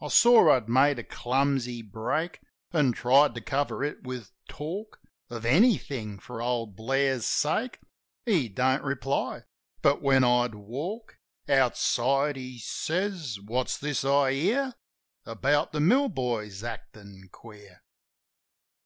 [0.00, 2.40] I saw I'd made a clumsy break;
[2.72, 4.98] An' tried to cover it with talk
[5.28, 7.78] Of anything, for old Blair's sake.
[8.24, 9.42] He don't reply;
[9.82, 14.72] but when I'd walk Outside he says, "What's this I hear
[15.26, 17.82] About the mill boys actin' queer?"